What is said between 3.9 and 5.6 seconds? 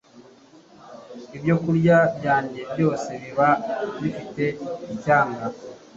bifite icyanga